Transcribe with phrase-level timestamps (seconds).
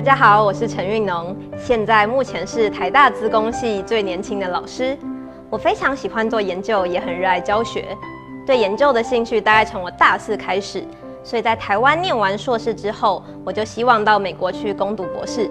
[0.00, 4.96] 大家好，我是陈运农，现在目前是台大资工系最年轻的老师。
[5.50, 7.84] 我非常喜欢做研究，也很热爱教学。
[8.46, 10.82] 对研究的兴趣大概从我大四开始，
[11.22, 15.50] 所以在台湾念完硕士之后，我就希望到美国去攻读博士。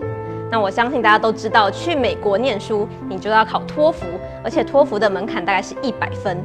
[0.50, 4.04] 那我相信大家都知道，去美国念书你就要考托福，
[4.44, 6.44] 而且托福的门槛大概是一百分。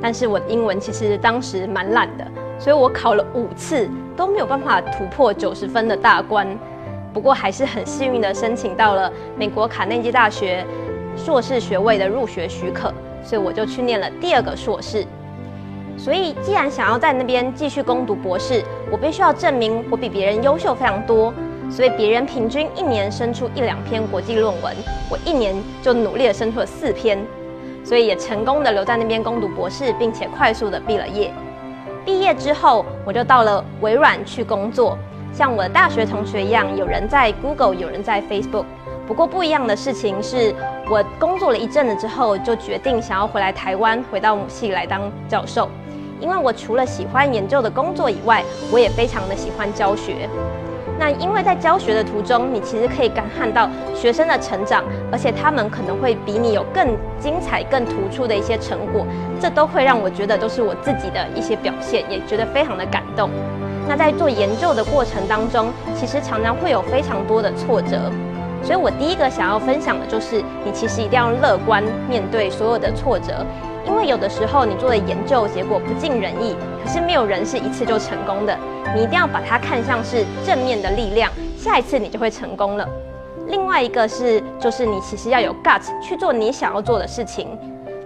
[0.00, 2.24] 但是我的英文其实当时蛮烂的，
[2.60, 6.46] 所以我考了五次都没有办法突破九十分的大关。
[7.14, 10.66] 不过还是很幸运的申请到了美国卡内基大学
[11.16, 12.92] 硕士学位的入学许可，
[13.22, 15.06] 所以我就去念了第二个硕士。
[15.96, 21.32] 所以既然想要在那边继续攻读博士，我必须要证明我比别人优秀非常多。
[21.70, 24.74] 所以别人平均一年生出一两篇国际论文，
[25.08, 27.18] 我一年就努力的生出了四篇，
[27.84, 31.32] 所以也成功的留在那边攻读博士，并且快速的毕了业。
[32.04, 34.98] 毕业之后，我就到了微软去工作。
[35.34, 38.64] 像我的大学同学一样，有人在 Google，有人在 Facebook。
[39.04, 40.54] 不过不一样的事情是，
[40.88, 45.68] 我工作了一阵子之后，就决定想要回来台湾，回到母系来当教授。
[46.20, 50.28] 因为我除了喜欢研究的工作以外，我也非常的喜欢教学。
[51.00, 59.04] 那因为在教学的途中，你其实可以感看到学生的成长，而且他们可能会比你有更精彩、更突出的一些成果，
[59.40, 63.28] 这都会让我觉得都是我自己的一些表现，也觉得非常的感动。
[63.86, 68.10] 那在做研究的过程当中，其实常常会有非常多的挫折，
[68.62, 73.44] 所以我第一个想要分享的就是，你其实一定要乐观面对所有的挫折，
[73.86, 78.58] 因为有的时候你做的研究结果不尽人意，可是没有人是一次就成功的，
[78.94, 82.88] 你一定要把它看像是正面的力量，下一次你就会成功了。
[83.48, 87.46] 另外一个是，就是你其实要有 gut 去做你想要做的事情，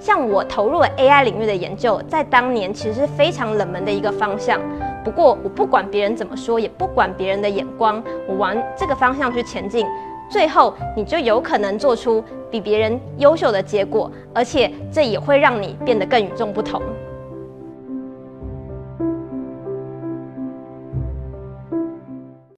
[0.01, 4.61] 像我投入了 AI 领域的研究，在当年其实是非常冷门的一个方向。
[5.05, 9.87] 不过，我不管别人怎么说，也不管别人的眼光，我往这个方向去前进，
[10.29, 16.83] 最后你就有可能做出比别人优秀的结果，而且这也会让你变得更与众不同。